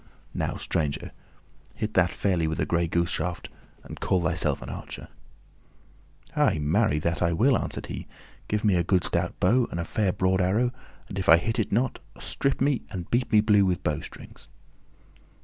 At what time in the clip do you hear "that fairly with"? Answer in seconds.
1.93-2.59